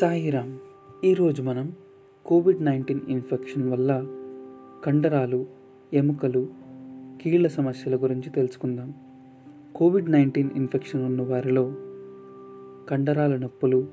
సాయిరామ్ 0.00 0.58
ఈరోజు 1.04 1.42
మనం 1.42 1.72
Covid 2.26 2.64
nineteen 2.64 3.00
infection 3.08 3.70
వల్ల 3.70 4.06
కండరాలు 4.84 5.46
ఎముకలు 5.92 6.48
కీళ్ళ 7.22 7.46
సమస్యల 7.46 7.96
గురించి 7.96 8.30
తెలుసుకుందాం. 8.30 8.94
కోవిడ్ 9.74 10.10
నైన్టీన్ 10.10 10.50
ఇన్ఫెక్షన్ 10.56 11.04
ఉన్న 11.04 11.22
వారిలో 11.22 11.72
కండరాల 12.88 13.36
నొప్పులు 13.36 13.86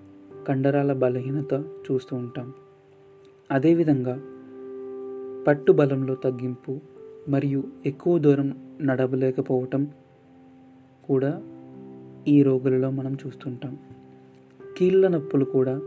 కండరాల 0.48 0.93
బలహీనత 0.93 1.54
చూస్తూ 1.91 2.16
ఉంటాం. 2.16 2.54
అదేవిధంగా 3.52 4.21
పట్టు 5.47 5.71
బలంలో 5.71 6.16
తగ్గింపు 6.16 6.79
మరియు 7.29 7.63
ఎక్కువ 7.86 8.18
దూరం 8.18 8.57
నడవలేకపోవటం 8.81 9.88
కూడా 11.07 11.41
ఈ 12.27 12.43
రోగులలో 12.43 12.92
మనం 12.92 13.18
చూస్తుంటాం. 13.28 13.79
కీళ్ళ 14.79 15.07
నొప్పులు 15.07 15.46
కూడా 15.46 15.82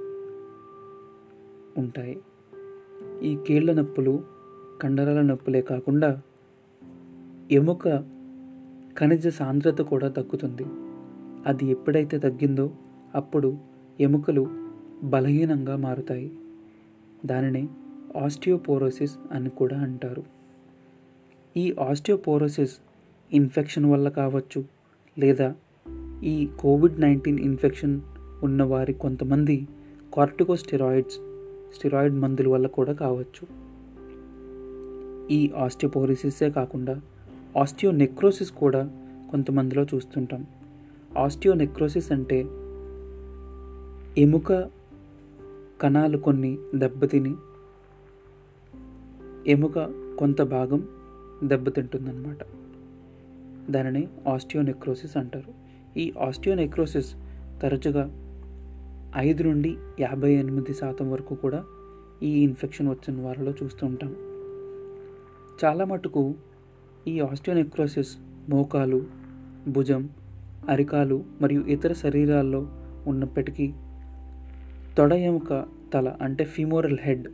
ఉంటాయి. 1.78 2.20
ఈ 3.22 3.38
కీళ్ళ 3.46 3.72
నొప్పులు 3.72 4.24
కండరాల 4.82 5.20
నొప్పులే 5.20 5.60
కాకుండా 5.60 6.22
ఎముక 7.52 7.88
ఖనిజ 8.98 9.28
సాంద్రత 9.28 9.78
కూడా 9.78 10.08
తగ్గుతుంది. 10.08 10.64
అది 11.46 11.66
ఎప్పుడైతే 11.66 12.18
తగ్గిందో 12.18 12.72
అప్పుడు 13.14 13.58
ఎముకలు 14.00 14.46
బలహీనంగా 15.02 15.76
మారుతాయి. 15.76 16.32
దానిని 17.26 17.68
ఆస్టియోపోరోసిస్ 18.16 19.18
అని 19.32 19.50
కూడా 19.50 19.80
అంటారు. 19.80 20.22
ఈ 21.56 21.74
ఆస్టియోపోరోసిస్ 21.80 22.76
ఇన్ఫెక్షన్ 23.32 23.86
వల్ల 23.86 24.08
కావచ్చు 24.08 24.64
లేదా 25.18 25.54
ఈ 26.24 26.48
కోవిడ్ 26.60 27.00
నైన్టీన్ 27.00 27.40
ఇన్ఫెక్షన్ 27.40 28.00
ఉన్నవారి 28.42 28.92
కొంతమంది 28.92 29.68
కార్టికోస్టెరాయిడ్స్ 30.14 31.14
స్టెరాయిడ్ 31.76 32.14
మందుల 32.14 32.48
వల్ల 32.48 32.66
కూడా 32.66 32.92
కావచ్చు. 32.92 33.62
ఈ 35.30 35.52
ఆస్టియోపోరోసిసే 35.56 36.50
కాకుండా 36.50 37.00
ఆస్టియోనెక్రోసిస్ 37.60 38.50
కూడా 38.50 38.90
కొంతమందిలో 39.30 39.86
చూస్తుంటాం. 39.94 40.46
ఆస్టియోనెక్రోసిస్ 41.18 42.12
అంటే 42.12 42.40
ఎముక 44.22 44.52
కణాలు 45.82 46.18
కొన్ని 46.18 46.58
దెబ్బతిని 46.74 47.34
ఎముక 49.46 49.78
కొంత 50.18 50.42
భాగం 50.42 50.88
దెబ్బతింటుందన్నమాట. 51.44 52.38
దానిని 53.70 54.08
ఆస్టియోనెక్రోసిస్ 54.28 55.16
అంటారు. 55.16 55.52
ఈ 55.98 56.12
ఆస్టియోనెక్రోసిస్ 56.20 57.14
తరచుగా 57.62 58.21
ఐదు 59.16 59.42
నుండి 59.42 59.76
యాభై 60.00 60.32
ఎనిమిది 60.32 60.74
శాతం 60.74 61.10
వరకు 61.10 61.34
కూడా 61.34 61.64
ఈ 62.22 62.42
ఇన్ఫెక్షన్ 62.42 62.88
వచ్చిన 62.88 63.20
వారిలో 63.20 63.54
చూస్తూ 63.62 63.86
ఉంటాం. 63.86 64.14
చాలా 65.64 65.84
మటుకు 65.84 66.34
ఈ 67.08 67.20
ఆస్టియోనెక్రోసిస్ 67.20 68.16
మోకాలు 68.48 69.06
భుజం 69.68 70.10
అరికాలు 70.68 71.24
మరియు 71.40 71.62
ఇతర 71.62 71.92
శరీరాల్లో 71.92 72.68
ఉన్నప్పటికీ 73.06 73.72
తొడ 74.98 75.12
ఎముక 75.12 75.66
తల 75.94 76.16
అంటే 76.22 76.44
ఫిమోరల్ 76.44 76.98
హెడ్ 77.02 77.28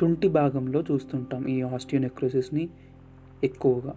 తుంటి 0.00 0.28
భాగంలో 0.28 0.84
చూస్తుంటాం 0.90 1.46
ఈ 1.46 1.62
ఆస్టియోనెక్రోసిస్ని 1.62 2.68
ఎక్కువగా. 3.44 3.94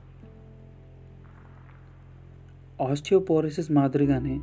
ఆస్టియోపోరసిస్ 2.89 3.71
మాదిరిగానే 3.71 4.39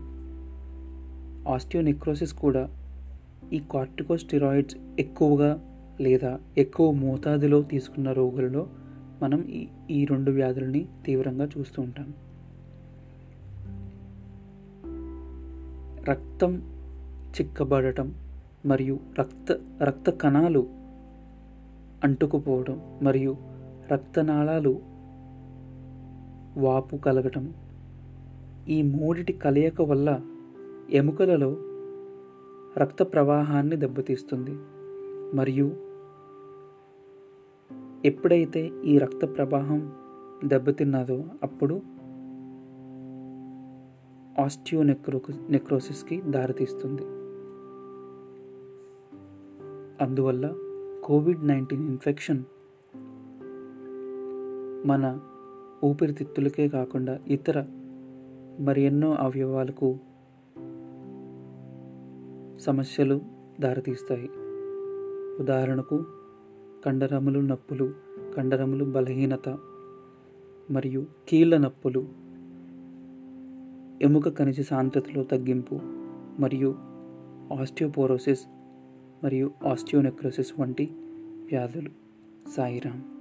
ఆస్టియోనెక్రోసిస్ 1.49 2.35
కూడా 2.35 2.69
ఈ 3.53 3.59
కార్టికోస్టిరాయిడ్స్ 3.73 4.77
ఎక్కువగా 4.99 5.67
లేదా 6.01 6.41
ఎక్కువ 6.59 6.91
మోతాదులో 6.91 7.63
తీసుకున్న 7.63 8.13
రోగులలో 8.13 8.67
మనం 9.23 9.43
ఈ 9.43 9.69
ఈ 9.91 10.05
రెండు 10.05 10.31
వ్యాధులని 10.31 10.87
తీవ్రంగా 11.07 11.49
చూస్తూ 11.59 11.83
ఉంటాం. 11.83 12.15
రక్తం 16.09 16.63
చిక్కబడటం 17.31 18.15
మరియు 18.67 19.01
రక్త 19.19 19.61
రక్త 19.83 20.11
కణాలు 20.11 20.67
అంటుకుపోవడం 22.05 22.99
మరియు 23.03 23.37
రక్తనాళాలు 23.93 24.81
వాపు 26.57 26.97
కలగటం 26.97 27.55
ఈ 28.69 28.83
మూడిటి 28.83 29.33
కలయిక 29.33 29.83
వల్ల 29.83 30.21
ఎముకలలో 30.93 31.57
రక్త 32.79 33.03
ప్రవాహాన్ని 33.03 33.77
దెబ్బతీస్తుంది. 33.77 34.59
మరియు 35.37 35.73
ఎప్పుడైతే 38.05 38.71
ఈ 38.85 38.99
రక్త 38.99 39.25
ప్రవాహం 39.25 39.93
దెబ్బతిన్నదో 40.45 41.25
అప్పుడు 41.43 41.83
ఆస్టియో 44.39 44.83
నెక్రో 44.83 45.21
నెక్రోసిస్కి 45.51 46.21
దారితీస్తుంది. 46.21 47.03
అందువల్ల 50.05 50.55
కోవిడ్ 51.05 51.47
నైన్టీన్ 51.47 51.89
ఇన్ఫెక్షన్ 51.89 52.45
మన 54.87 55.21
ఊపిరితిత్తులకే 55.85 56.69
కాకుండా 56.69 57.19
ఇతర 57.27 57.65
మరి 58.61 58.83
ఎన్నో 58.83 59.15
అవయవాలకు 59.15 59.99
సమస్యలు 62.61 63.21
దారితీస్తాయి. 63.61 64.31
ఉదాహరణకు 65.41 66.05
కండరములు 66.87 67.41
నొప్పులు 67.41 67.95
కండరములు 68.37 68.85
బలహీనత 68.85 69.59
మరియు 70.71 71.07
కీళ్ళ 71.29 71.57
నొప్పులు 71.57 72.09
ఎముక 74.03 74.39
ఖనిజ 74.39 74.61
సాంద్రతలో 74.61 75.25
తగ్గింపు 75.25 75.81
మరియు 76.39 76.75
ఆస్టియోపోరోసిస్ 77.61 78.45
మరియు 79.25 79.51
ఆస్టియోనెక్రోసిస్ 79.67 80.61
వంటి 80.61 80.89
వ్యాధులు. 81.51 81.91
సాయిరామ్. 82.57 83.20